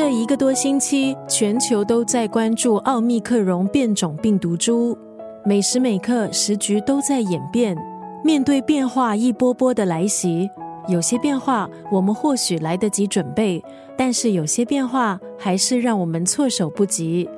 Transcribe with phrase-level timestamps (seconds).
[0.00, 4.96] 这一个多星期，全球都在关注奥密克戎变种病毒株，
[5.44, 7.76] 每时每刻时局都在演变。
[8.22, 10.48] 面对变化一波波的来袭，
[10.86, 13.60] 有些变化我们或许来得及准备，
[13.96, 17.28] 但是有些变化还是让我们措手不及。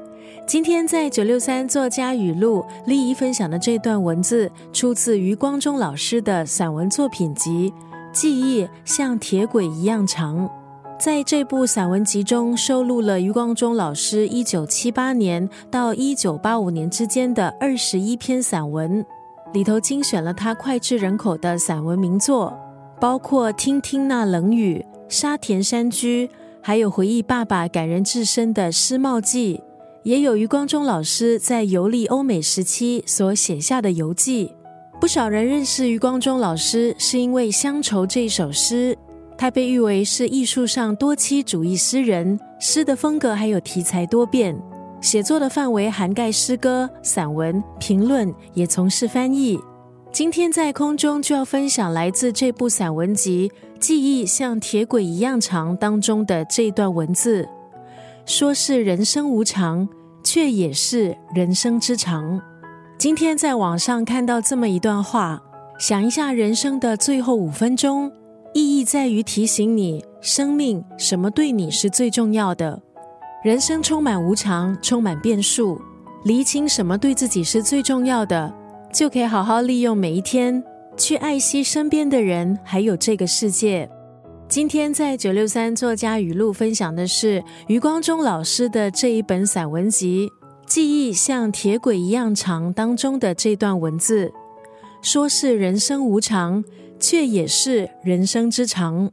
[0.47, 7.73] 今天在九六三作家语录，丽怡分享的这段文字出自余光中老师的散文作品集
[8.13, 10.47] 《记忆像铁轨一样长》。
[11.01, 19.03] 在这部散文集中，收录了余光中老师一九七八年到一九八五年之间的二十一篇散文，
[19.55, 22.53] 里头精选了他脍炙人口的散文名作，
[23.01, 26.27] 包括《听听那冷雨》《沙田山居》，
[26.61, 29.57] 还有回忆爸爸感人至深的《诗帽记》。
[30.03, 34.55] 也有余光中老师在游历欧美时期所写下的游记，
[35.01, 38.97] 不少人认识余光中老师是因为《乡愁》这首诗，
[39.41, 44.55] 他被誉为是艺术上多栖主义诗人，诗的风格还有题材多变，
[45.01, 49.59] 写作的范围涵盖诗歌、散文、评论，也从事翻译。
[50.13, 57.49] 今天在空中就要分享来自这部散文集《记忆像铁轨一样长》当中的这段文字。
[58.27, 59.89] 说是人生无常，
[60.23, 62.39] 却也是人生之常。
[62.99, 65.43] 今天在网上看到这么一段话，
[65.79, 68.13] 想一下人生的最后五分钟，
[68.53, 72.81] 意义在于提醒你，生命什么对你是最重要的。
[73.45, 75.81] 人生充满无常，充满变数，
[76.25, 78.53] 厘清什么对自己是最重要的，
[78.93, 80.63] 就可以好好利用每一天，
[80.97, 83.89] 去爱惜身边的人，还有这个世界。
[84.49, 90.29] 今天在九六三作家语录分享的是余光中老师的这一本散文集
[90.67, 94.33] 《记忆像铁轨一样长》当中的这段文字，
[95.03, 96.65] 说是人生无常，
[97.01, 99.11] 却也是人生之长。